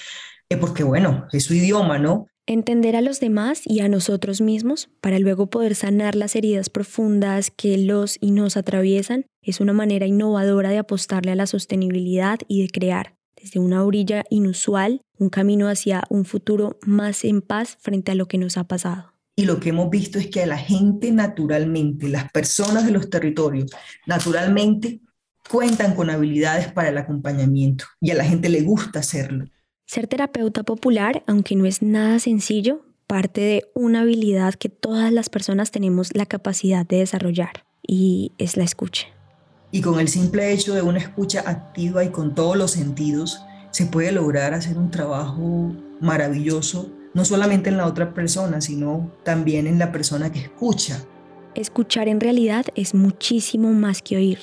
eh, 0.50 0.58
porque 0.58 0.84
bueno, 0.84 1.26
es 1.32 1.44
su 1.44 1.54
idioma, 1.54 1.98
¿no? 1.98 2.26
Entender 2.52 2.96
a 2.96 3.00
los 3.00 3.20
demás 3.20 3.62
y 3.64 3.80
a 3.80 3.88
nosotros 3.88 4.40
mismos 4.40 4.88
para 5.00 5.18
luego 5.18 5.48
poder 5.48 5.74
sanar 5.74 6.16
las 6.16 6.34
heridas 6.34 6.68
profundas 6.68 7.50
que 7.50 7.78
los 7.78 8.18
y 8.20 8.32
nos 8.32 8.56
atraviesan 8.56 9.26
es 9.42 9.60
una 9.60 9.72
manera 9.72 10.06
innovadora 10.06 10.70
de 10.70 10.78
apostarle 10.78 11.30
a 11.32 11.36
la 11.36 11.46
sostenibilidad 11.46 12.40
y 12.48 12.62
de 12.62 12.68
crear, 12.68 13.14
desde 13.40 13.60
una 13.60 13.84
orilla 13.84 14.24
inusual, 14.30 15.00
un 15.18 15.30
camino 15.30 15.68
hacia 15.68 16.02
un 16.10 16.24
futuro 16.24 16.78
más 16.84 17.24
en 17.24 17.40
paz 17.40 17.78
frente 17.80 18.10
a 18.10 18.14
lo 18.16 18.26
que 18.26 18.38
nos 18.38 18.56
ha 18.56 18.64
pasado. 18.64 19.12
Y 19.36 19.44
lo 19.44 19.60
que 19.60 19.70
hemos 19.70 19.88
visto 19.88 20.18
es 20.18 20.26
que 20.26 20.42
a 20.42 20.46
la 20.46 20.58
gente 20.58 21.12
naturalmente, 21.12 22.08
las 22.08 22.30
personas 22.32 22.84
de 22.84 22.90
los 22.90 23.08
territorios, 23.08 23.70
naturalmente 24.06 25.00
cuentan 25.48 25.94
con 25.94 26.10
habilidades 26.10 26.72
para 26.72 26.88
el 26.88 26.98
acompañamiento 26.98 27.84
y 28.00 28.10
a 28.10 28.14
la 28.16 28.24
gente 28.24 28.48
le 28.48 28.62
gusta 28.62 28.98
hacerlo. 28.98 29.46
Ser 29.90 30.06
terapeuta 30.06 30.62
popular, 30.62 31.24
aunque 31.26 31.56
no 31.56 31.66
es 31.66 31.82
nada 31.82 32.20
sencillo, 32.20 32.82
parte 33.08 33.40
de 33.40 33.64
una 33.74 34.02
habilidad 34.02 34.54
que 34.54 34.68
todas 34.68 35.12
las 35.12 35.28
personas 35.30 35.72
tenemos 35.72 36.10
la 36.14 36.26
capacidad 36.26 36.86
de 36.86 36.98
desarrollar 36.98 37.64
y 37.84 38.30
es 38.38 38.56
la 38.56 38.62
escucha. 38.62 39.08
Y 39.72 39.80
con 39.80 39.98
el 39.98 40.06
simple 40.06 40.52
hecho 40.52 40.74
de 40.74 40.82
una 40.82 41.00
escucha 41.00 41.42
activa 41.44 42.04
y 42.04 42.10
con 42.10 42.36
todos 42.36 42.56
los 42.56 42.70
sentidos, 42.70 43.42
se 43.72 43.86
puede 43.86 44.12
lograr 44.12 44.54
hacer 44.54 44.78
un 44.78 44.92
trabajo 44.92 45.74
maravilloso, 46.00 46.88
no 47.12 47.24
solamente 47.24 47.68
en 47.68 47.76
la 47.76 47.88
otra 47.88 48.14
persona, 48.14 48.60
sino 48.60 49.10
también 49.24 49.66
en 49.66 49.80
la 49.80 49.90
persona 49.90 50.30
que 50.30 50.38
escucha. 50.38 51.04
Escuchar 51.56 52.06
en 52.06 52.20
realidad 52.20 52.64
es 52.76 52.94
muchísimo 52.94 53.72
más 53.72 54.02
que 54.02 54.18
oír 54.18 54.38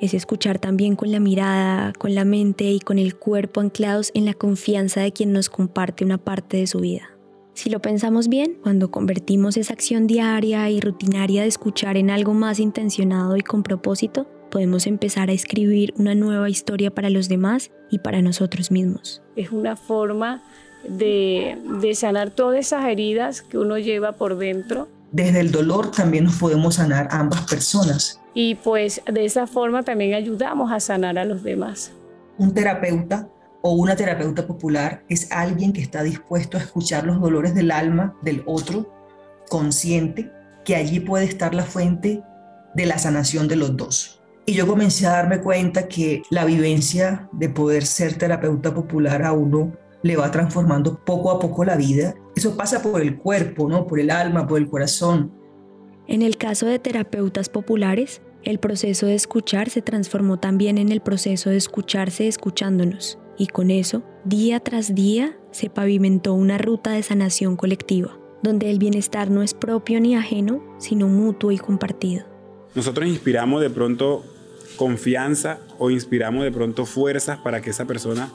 es 0.00 0.14
escuchar 0.14 0.58
también 0.58 0.96
con 0.96 1.12
la 1.12 1.20
mirada, 1.20 1.92
con 1.98 2.14
la 2.14 2.24
mente 2.24 2.64
y 2.64 2.80
con 2.80 2.98
el 2.98 3.16
cuerpo 3.16 3.60
anclados 3.60 4.10
en 4.14 4.24
la 4.24 4.34
confianza 4.34 5.00
de 5.00 5.12
quien 5.12 5.32
nos 5.32 5.48
comparte 5.48 6.04
una 6.04 6.18
parte 6.18 6.56
de 6.56 6.66
su 6.66 6.80
vida. 6.80 7.10
Si 7.54 7.70
lo 7.70 7.80
pensamos 7.80 8.28
bien, 8.28 8.56
cuando 8.62 8.90
convertimos 8.90 9.56
esa 9.56 9.72
acción 9.72 10.06
diaria 10.06 10.70
y 10.70 10.80
rutinaria 10.80 11.42
de 11.42 11.48
escuchar 11.48 11.96
en 11.96 12.10
algo 12.10 12.32
más 12.32 12.60
intencionado 12.60 13.36
y 13.36 13.40
con 13.40 13.64
propósito, 13.64 14.28
podemos 14.48 14.86
empezar 14.86 15.28
a 15.28 15.32
escribir 15.32 15.92
una 15.96 16.14
nueva 16.14 16.48
historia 16.48 16.92
para 16.92 17.10
los 17.10 17.28
demás 17.28 17.72
y 17.90 17.98
para 17.98 18.22
nosotros 18.22 18.70
mismos. 18.70 19.22
Es 19.34 19.50
una 19.50 19.74
forma 19.74 20.42
de, 20.88 21.58
sanar 21.94 22.30
todas 22.30 22.58
esas 22.58 22.86
heridas 22.86 23.42
que 23.42 23.58
uno 23.58 23.78
lleva 23.78 24.12
por 24.12 24.38
dentro. 24.38 24.88
Desde 25.12 25.40
el 25.40 25.50
dolor 25.50 25.90
también 25.90 26.24
nos 26.24 26.36
podemos 26.36 26.76
sanar 26.76 27.08
ambas 27.10 27.42
personas 27.42 28.18
y 28.40 28.54
pues 28.54 29.02
de 29.12 29.24
esa 29.24 29.48
forma 29.48 29.82
también 29.82 30.14
ayudamos 30.14 30.70
a 30.70 30.78
sanar 30.78 31.18
a 31.18 31.24
los 31.24 31.42
demás. 31.42 31.90
Un 32.36 32.54
terapeuta 32.54 33.28
o 33.62 33.72
una 33.72 33.96
terapeuta 33.96 34.46
popular 34.46 35.02
es 35.08 35.32
alguien 35.32 35.72
que 35.72 35.80
está 35.80 36.04
dispuesto 36.04 36.56
a 36.56 36.60
escuchar 36.60 37.04
los 37.04 37.20
dolores 37.20 37.52
del 37.56 37.72
alma 37.72 38.16
del 38.22 38.44
otro, 38.46 38.94
consciente 39.48 40.30
que 40.64 40.76
allí 40.76 41.00
puede 41.00 41.24
estar 41.24 41.52
la 41.52 41.64
fuente 41.64 42.22
de 42.74 42.86
la 42.86 42.98
sanación 42.98 43.48
de 43.48 43.56
los 43.56 43.76
dos. 43.76 44.22
Y 44.46 44.52
yo 44.52 44.68
comencé 44.68 45.08
a 45.08 45.14
darme 45.14 45.40
cuenta 45.40 45.88
que 45.88 46.22
la 46.30 46.44
vivencia 46.44 47.28
de 47.32 47.48
poder 47.48 47.84
ser 47.84 48.18
terapeuta 48.18 48.72
popular 48.72 49.24
a 49.24 49.32
uno 49.32 49.72
le 50.02 50.16
va 50.16 50.30
transformando 50.30 50.98
poco 51.04 51.30
a 51.30 51.38
poco 51.38 51.64
la 51.64 51.76
vida. 51.76 52.14
Eso 52.36 52.56
pasa 52.56 52.82
por 52.82 53.00
el 53.00 53.18
cuerpo, 53.18 53.68
¿no? 53.68 53.86
Por 53.86 54.00
el 54.00 54.10
alma, 54.10 54.46
por 54.46 54.58
el 54.58 54.68
corazón. 54.68 55.32
En 56.06 56.22
el 56.22 56.36
caso 56.36 56.66
de 56.66 56.78
terapeutas 56.78 57.48
populares, 57.48 58.22
el 58.44 58.58
proceso 58.58 59.06
de 59.06 59.14
escuchar 59.14 59.68
se 59.68 59.82
transformó 59.82 60.38
también 60.38 60.78
en 60.78 60.90
el 60.90 61.00
proceso 61.00 61.50
de 61.50 61.56
escucharse 61.56 62.28
escuchándonos, 62.28 63.18
y 63.36 63.46
con 63.48 63.70
eso, 63.70 64.02
día 64.24 64.60
tras 64.60 64.94
día, 64.94 65.36
se 65.50 65.70
pavimentó 65.70 66.34
una 66.34 66.56
ruta 66.56 66.92
de 66.92 67.02
sanación 67.02 67.56
colectiva, 67.56 68.18
donde 68.42 68.70
el 68.70 68.78
bienestar 68.78 69.30
no 69.30 69.42
es 69.42 69.54
propio 69.54 70.00
ni 70.00 70.14
ajeno, 70.14 70.62
sino 70.78 71.08
mutuo 71.08 71.52
y 71.52 71.58
compartido. 71.58 72.24
Nosotros 72.74 73.06
inspiramos 73.06 73.60
de 73.60 73.70
pronto 73.70 74.24
confianza 74.76 75.58
o 75.78 75.90
inspiramos 75.90 76.44
de 76.44 76.52
pronto 76.52 76.86
fuerzas 76.86 77.38
para 77.38 77.60
que 77.60 77.70
esa 77.70 77.86
persona 77.86 78.30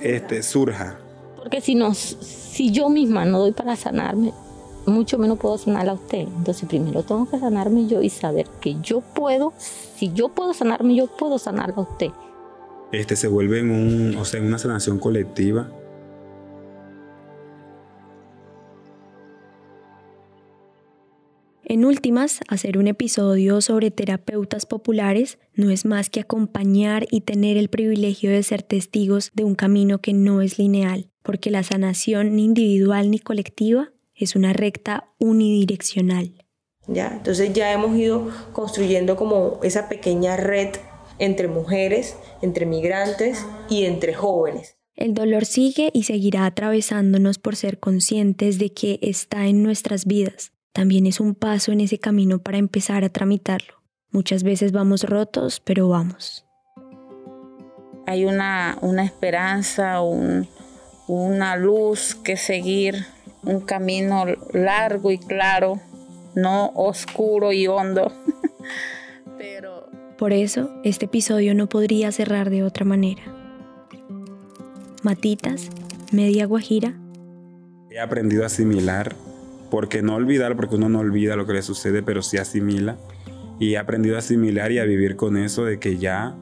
este, 0.00 0.42
surja. 0.42 0.98
Porque 1.36 1.60
si, 1.60 1.74
no, 1.74 1.94
si 1.94 2.70
yo 2.72 2.88
misma 2.88 3.24
no 3.24 3.38
doy 3.38 3.52
para 3.52 3.76
sanarme, 3.76 4.32
mucho 4.86 5.18
menos 5.18 5.38
puedo 5.38 5.58
sanarla 5.58 5.92
a 5.92 5.94
usted. 5.94 6.20
Entonces 6.20 6.68
primero 6.68 7.02
tengo 7.02 7.28
que 7.28 7.38
sanarme 7.38 7.86
yo 7.86 8.02
y 8.02 8.10
saber 8.10 8.46
que 8.60 8.76
yo 8.80 9.00
puedo, 9.00 9.52
si 9.58 10.12
yo 10.12 10.28
puedo 10.28 10.54
sanarme, 10.54 10.94
yo 10.94 11.06
puedo 11.06 11.38
sanarla 11.38 11.76
a 11.76 11.80
usted. 11.80 12.10
Este 12.92 13.16
se 13.16 13.28
vuelve 13.28 13.60
en, 13.60 13.70
un, 13.70 14.16
o 14.16 14.24
sea, 14.24 14.40
en 14.40 14.46
una 14.46 14.58
sanación 14.58 14.98
colectiva. 14.98 15.68
En 21.68 21.84
últimas, 21.84 22.38
hacer 22.46 22.78
un 22.78 22.86
episodio 22.86 23.60
sobre 23.60 23.90
terapeutas 23.90 24.66
populares 24.66 25.38
no 25.52 25.70
es 25.70 25.84
más 25.84 26.10
que 26.10 26.20
acompañar 26.20 27.08
y 27.10 27.22
tener 27.22 27.56
el 27.56 27.68
privilegio 27.68 28.30
de 28.30 28.44
ser 28.44 28.62
testigos 28.62 29.32
de 29.34 29.42
un 29.42 29.56
camino 29.56 29.98
que 29.98 30.12
no 30.12 30.42
es 30.42 30.60
lineal, 30.60 31.10
porque 31.24 31.50
la 31.50 31.64
sanación 31.64 32.36
ni 32.36 32.44
individual 32.44 33.10
ni 33.10 33.18
colectiva 33.18 33.90
es 34.14 34.36
una 34.36 34.52
recta 34.52 35.12
unidireccional. 35.18 36.34
¿Ya? 36.86 37.08
Entonces 37.16 37.52
ya 37.52 37.72
hemos 37.72 37.96
ido 37.96 38.30
construyendo 38.52 39.16
como 39.16 39.58
esa 39.64 39.88
pequeña 39.88 40.36
red 40.36 40.68
entre 41.18 41.48
mujeres, 41.48 42.16
entre 42.42 42.64
migrantes 42.64 43.44
y 43.68 43.86
entre 43.86 44.14
jóvenes. 44.14 44.76
El 44.94 45.14
dolor 45.14 45.44
sigue 45.44 45.90
y 45.92 46.04
seguirá 46.04 46.46
atravesándonos 46.46 47.40
por 47.40 47.56
ser 47.56 47.80
conscientes 47.80 48.60
de 48.60 48.72
que 48.72 49.00
está 49.02 49.48
en 49.48 49.64
nuestras 49.64 50.04
vidas. 50.04 50.52
También 50.76 51.06
es 51.06 51.20
un 51.20 51.34
paso 51.34 51.72
en 51.72 51.80
ese 51.80 51.98
camino 51.98 52.38
para 52.38 52.58
empezar 52.58 53.02
a 53.02 53.08
tramitarlo, 53.08 53.82
Muchas 54.10 54.42
veces 54.42 54.72
vamos 54.72 55.04
rotos, 55.04 55.58
pero 55.58 55.88
vamos. 55.88 56.44
Hay 58.06 58.26
una, 58.26 58.76
una 58.82 59.02
esperanza, 59.02 60.02
una 61.06 61.56
luz 61.56 62.14
que 62.14 62.36
seguir, 62.36 63.06
un 63.42 63.60
camino 63.60 64.26
largo 64.52 65.10
y 65.10 65.16
claro, 65.16 65.80
no 66.34 66.72
oscuro 66.74 67.54
y 67.54 67.66
hondo. 67.68 68.12
pero... 69.38 69.88
Por 70.18 70.34
eso, 70.34 70.70
este 70.84 71.06
episodio 71.06 71.54
no 71.54 71.70
podría 71.70 72.12
cerrar 72.12 72.50
de 72.50 72.64
otra 72.64 72.84
manera. 72.84 73.22
Matitas, 75.02 75.70
media 76.12 76.44
guajira. 76.44 77.00
He 77.90 77.98
aprendido 77.98 78.42
a 78.42 78.46
asimilar, 78.46 79.16
porque 79.70 80.02
no 80.02 80.14
olvidar, 80.14 80.56
porque 80.56 80.76
uno 80.76 80.88
no 80.88 81.00
olvida 81.00 81.36
lo 81.36 81.46
que 81.46 81.54
le 81.54 81.62
sucede, 81.62 82.02
pero 82.02 82.22
sí 82.22 82.38
asimila 82.38 82.96
y 83.58 83.74
he 83.74 83.78
aprendido 83.78 84.16
a 84.16 84.18
asimilar 84.18 84.72
y 84.72 84.78
a 84.78 84.84
vivir 84.84 85.16
con 85.16 85.36
eso 85.36 85.64
de 85.64 85.78
que 85.78 85.96
ya 85.96 86.36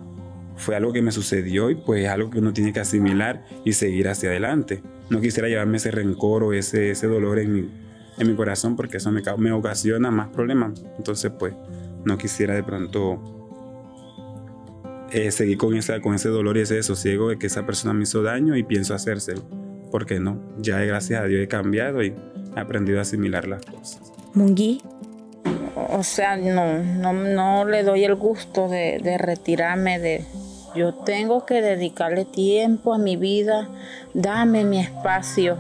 fue 0.57 0.77
algo 0.77 0.93
que 0.93 1.03
me 1.03 1.13
sucedió 1.13 1.71
y 1.71 1.75
pues 1.75 2.05
es 2.05 2.11
algo 2.11 2.31
que 2.31 2.39
uno 2.39 2.53
tiene 2.53 2.73
que 2.73 2.81
asimilar 2.81 3.45
y 3.65 3.73
seguir 3.73 4.09
hacia 4.09 4.31
adelante. 4.31 4.83
No 5.11 5.21
quisiera 5.21 5.49
llevarme 5.49 5.77
ese 5.77 5.91
rencor 5.91 6.43
o 6.45 6.53
ese, 6.53 6.91
ese 6.91 7.07
dolor 7.07 7.39
en 7.39 7.53
mi, 7.53 7.71
en 8.19 8.29
mi 8.29 8.35
corazón 8.35 8.77
porque 8.77 8.97
eso 8.99 9.11
me, 9.11 9.23
me 9.39 9.53
ocasiona 9.53 10.11
más 10.11 10.29
problemas. 10.29 10.83
Entonces 10.99 11.33
pues 11.39 11.55
no 12.05 12.19
quisiera 12.19 12.55
de 12.55 12.63
pronto 12.63 13.21
eh, 15.11 15.31
seguir 15.31 15.59
con, 15.59 15.75
esa, 15.77 16.01
con 16.01 16.15
ese 16.15 16.29
dolor 16.29 16.57
y 16.57 16.61
ese 16.61 16.75
desosiego 16.75 17.29
de 17.29 17.39
que 17.39 17.47
esa 17.47 17.67
persona 17.67 17.95
me 17.95 18.05
hizo 18.05 18.23
daño 18.23 18.57
y 18.57 18.63
pienso 18.63 18.95
hacérselo. 18.95 19.43
Porque 19.91 20.19
no, 20.19 20.41
ya 20.59 20.81
gracias 20.81 21.21
a 21.21 21.25
Dios 21.27 21.43
he 21.43 21.49
cambiado 21.49 22.03
y 22.03 22.15
he 22.57 22.61
aprendido 22.61 22.99
a 22.99 23.03
asimilar 23.03 23.47
las 23.47 23.65
cosas. 23.65 24.13
Mungi 24.35 24.81
o 25.91 26.03
sea, 26.03 26.37
no, 26.37 26.79
no, 26.79 27.13
no 27.13 27.65
le 27.65 27.83
doy 27.83 28.05
el 28.05 28.15
gusto 28.15 28.69
de, 28.69 29.01
de, 29.03 29.19
retirarme 29.19 29.99
de... 29.99 30.25
Yo 30.75 30.95
tengo 30.95 31.47
que 31.47 31.63
dedicarle 31.63 32.25
tiempo 32.25 32.95
a 32.95 32.99
mi 32.99 33.17
vida, 33.17 33.69
dame 34.13 34.65
mi 34.65 34.81
espacio, 34.81 35.57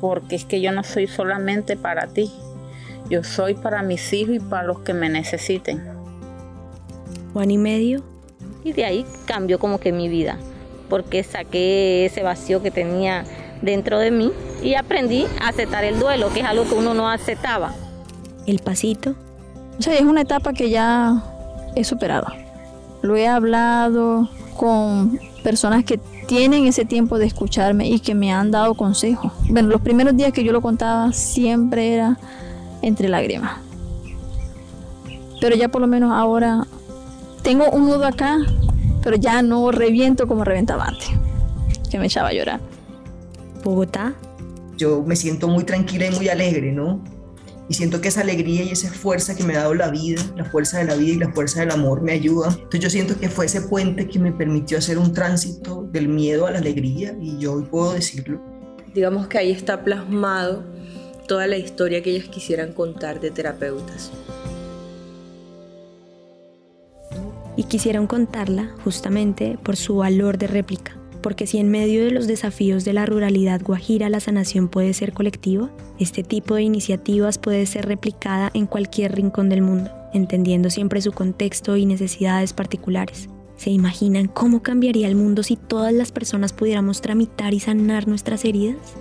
porque 0.00 0.36
es 0.36 0.44
que 0.44 0.60
yo 0.60 0.70
no 0.72 0.84
soy 0.84 1.06
solamente 1.06 1.76
para 1.76 2.08
ti, 2.08 2.30
yo 3.08 3.24
soy 3.24 3.54
para 3.54 3.82
mis 3.82 4.12
hijos 4.12 4.34
y 4.34 4.40
para 4.40 4.64
los 4.64 4.80
que 4.80 4.92
me 4.92 5.08
necesiten. 5.08 5.82
Juan 7.32 7.50
y 7.50 7.58
medio. 7.58 8.02
Y 8.64 8.72
de 8.74 8.84
ahí 8.84 9.06
cambió 9.24 9.58
como 9.58 9.80
que 9.80 9.92
mi 9.92 10.08
vida, 10.08 10.38
porque 10.88 11.24
saqué 11.24 12.04
ese 12.04 12.22
vacío 12.22 12.62
que 12.62 12.70
tenía 12.70 13.24
dentro 13.62 13.98
de 13.98 14.10
mí 14.10 14.30
y 14.62 14.74
aprendí 14.74 15.26
a 15.40 15.48
aceptar 15.48 15.84
el 15.84 15.98
duelo, 15.98 16.32
que 16.32 16.40
es 16.40 16.46
algo 16.46 16.64
que 16.64 16.74
uno 16.74 16.94
no 16.94 17.08
aceptaba 17.08 17.74
el 18.46 18.58
pasito. 18.58 19.14
O 19.78 19.82
sea, 19.82 19.94
es 19.94 20.02
una 20.02 20.22
etapa 20.22 20.52
que 20.52 20.70
ya 20.70 21.22
he 21.74 21.84
superado. 21.84 22.26
Lo 23.02 23.16
he 23.16 23.26
hablado 23.26 24.28
con 24.56 25.18
personas 25.42 25.84
que 25.84 25.98
tienen 26.26 26.66
ese 26.66 26.84
tiempo 26.84 27.18
de 27.18 27.26
escucharme 27.26 27.88
y 27.88 28.00
que 28.00 28.14
me 28.14 28.32
han 28.32 28.50
dado 28.50 28.74
consejos. 28.74 29.32
Bueno, 29.48 29.68
los 29.68 29.80
primeros 29.80 30.16
días 30.16 30.32
que 30.32 30.44
yo 30.44 30.52
lo 30.52 30.60
contaba 30.60 31.12
siempre 31.12 31.94
era 31.94 32.18
entre 32.80 33.08
lágrimas. 33.08 33.58
Pero 35.40 35.56
ya 35.56 35.68
por 35.68 35.80
lo 35.80 35.88
menos 35.88 36.12
ahora 36.12 36.64
tengo 37.42 37.68
un 37.70 37.86
nudo 37.86 38.06
acá, 38.06 38.38
pero 39.02 39.16
ya 39.16 39.42
no 39.42 39.72
reviento 39.72 40.28
como 40.28 40.44
reventaba 40.44 40.84
antes, 40.84 41.10
que 41.90 41.98
me 41.98 42.06
echaba 42.06 42.28
a 42.28 42.32
llorar. 42.32 42.60
Bogotá. 43.64 44.14
Yo 44.82 45.00
me 45.06 45.14
siento 45.14 45.46
muy 45.46 45.62
tranquila 45.62 46.06
y 46.06 46.10
muy 46.10 46.28
alegre, 46.28 46.72
¿no? 46.72 47.04
y 47.68 47.74
siento 47.74 48.00
que 48.00 48.08
esa 48.08 48.22
alegría 48.22 48.64
y 48.64 48.70
esa 48.70 48.90
fuerza 48.90 49.36
que 49.36 49.44
me 49.44 49.54
ha 49.54 49.60
dado 49.60 49.74
la 49.74 49.90
vida, 49.90 50.20
la 50.36 50.44
fuerza 50.44 50.78
de 50.78 50.86
la 50.86 50.96
vida 50.96 51.12
y 51.12 51.18
la 51.18 51.32
fuerza 51.32 51.60
del 51.60 51.70
amor 51.70 52.02
me 52.02 52.10
ayuda. 52.10 52.48
Entonces 52.48 52.80
yo 52.80 52.90
siento 52.90 53.16
que 53.16 53.28
fue 53.28 53.46
ese 53.46 53.62
puente 53.62 54.08
que 54.08 54.18
me 54.18 54.32
permitió 54.32 54.78
hacer 54.78 54.98
un 54.98 55.12
tránsito 55.12 55.84
del 55.92 56.08
miedo 56.08 56.48
a 56.48 56.50
la 56.50 56.58
alegría 56.58 57.16
y 57.20 57.38
yo 57.38 57.52
hoy 57.52 57.62
puedo 57.62 57.92
decirlo. 57.92 58.42
Digamos 58.92 59.28
que 59.28 59.38
ahí 59.38 59.52
está 59.52 59.84
plasmado 59.84 60.64
toda 61.28 61.46
la 61.46 61.58
historia 61.58 62.02
que 62.02 62.10
ellas 62.10 62.28
quisieran 62.28 62.72
contar 62.72 63.20
de 63.20 63.30
terapeutas. 63.30 64.10
Y 67.56 67.62
quisieron 67.62 68.08
contarla 68.08 68.74
justamente 68.82 69.56
por 69.62 69.76
su 69.76 69.98
valor 69.98 70.38
de 70.38 70.48
réplica 70.48 71.01
porque 71.22 71.46
si 71.46 71.58
en 71.58 71.70
medio 71.70 72.04
de 72.04 72.10
los 72.10 72.26
desafíos 72.26 72.84
de 72.84 72.92
la 72.92 73.06
ruralidad 73.06 73.62
guajira 73.62 74.10
la 74.10 74.20
sanación 74.20 74.68
puede 74.68 74.92
ser 74.92 75.12
colectiva, 75.12 75.70
este 75.98 76.22
tipo 76.22 76.56
de 76.56 76.62
iniciativas 76.62 77.38
puede 77.38 77.64
ser 77.66 77.86
replicada 77.86 78.50
en 78.52 78.66
cualquier 78.66 79.14
rincón 79.14 79.48
del 79.48 79.62
mundo, 79.62 79.90
entendiendo 80.12 80.68
siempre 80.68 81.00
su 81.00 81.12
contexto 81.12 81.76
y 81.76 81.86
necesidades 81.86 82.52
particulares. 82.52 83.28
¿Se 83.56 83.70
imaginan 83.70 84.26
cómo 84.26 84.62
cambiaría 84.62 85.06
el 85.06 85.14
mundo 85.14 85.42
si 85.42 85.56
todas 85.56 85.92
las 85.92 86.10
personas 86.10 86.52
pudiéramos 86.52 87.00
tramitar 87.00 87.54
y 87.54 87.60
sanar 87.60 88.08
nuestras 88.08 88.44
heridas? 88.44 88.94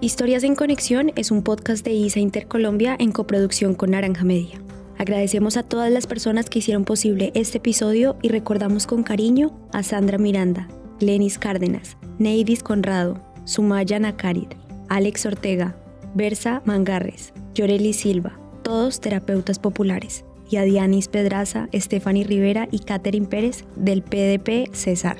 Historias 0.00 0.42
en 0.42 0.56
Conexión 0.56 1.12
es 1.16 1.30
un 1.30 1.42
podcast 1.42 1.84
de 1.84 1.92
ISA 1.92 2.20
Intercolombia 2.20 2.96
en 2.98 3.12
coproducción 3.12 3.74
con 3.74 3.92
Naranja 3.92 4.24
Media. 4.24 4.60
Agradecemos 4.98 5.56
a 5.56 5.62
todas 5.62 5.92
las 5.92 6.06
personas 6.06 6.48
que 6.48 6.58
hicieron 6.58 6.84
posible 6.84 7.30
este 7.34 7.58
episodio 7.58 8.16
y 8.22 8.28
recordamos 8.28 8.86
con 8.86 9.02
cariño 9.02 9.56
a 9.72 9.82
Sandra 9.82 10.18
Miranda, 10.18 10.68
Lenis 11.00 11.38
Cárdenas, 11.38 11.96
Neidis 12.18 12.62
Conrado, 12.62 13.20
Sumaya 13.44 13.98
Nakarit, 13.98 14.54
Alex 14.88 15.26
Ortega, 15.26 15.76
Bersa 16.14 16.62
Mangarres, 16.64 17.32
Yoreli 17.54 17.92
Silva, 17.92 18.38
todos 18.62 19.00
terapeutas 19.00 19.58
populares, 19.58 20.24
y 20.50 20.56
a 20.56 20.62
Dianis 20.62 21.08
Pedraza, 21.08 21.68
Stephanie 21.74 22.24
Rivera 22.24 22.68
y 22.70 22.80
Catherine 22.80 23.26
Pérez 23.26 23.64
del 23.76 24.02
PDP 24.02 24.72
César. 24.72 25.16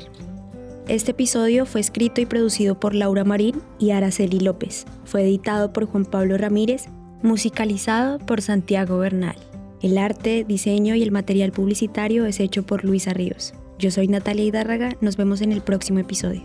Este 0.88 1.10
episodio 1.10 1.66
fue 1.66 1.80
escrito 1.80 2.20
y 2.20 2.26
producido 2.26 2.78
por 2.78 2.94
Laura 2.94 3.24
Marín 3.24 3.60
y 3.78 3.90
Araceli 3.90 4.38
López. 4.38 4.86
Fue 5.04 5.22
editado 5.22 5.72
por 5.72 5.86
Juan 5.86 6.04
Pablo 6.04 6.38
Ramírez, 6.38 6.86
musicalizado 7.22 8.18
por 8.18 8.40
Santiago 8.40 8.98
Bernal. 8.98 9.36
El 9.82 9.98
arte, 9.98 10.44
diseño 10.46 10.94
y 10.94 11.02
el 11.02 11.10
material 11.10 11.50
publicitario 11.50 12.24
es 12.24 12.40
hecho 12.40 12.64
por 12.64 12.84
Luisa 12.84 13.12
Ríos. 13.12 13.52
Yo 13.78 13.90
soy 13.90 14.08
Natalia 14.08 14.44
Hidárraga, 14.44 14.96
nos 15.02 15.16
vemos 15.16 15.42
en 15.42 15.52
el 15.52 15.60
próximo 15.60 15.98
episodio. 15.98 16.42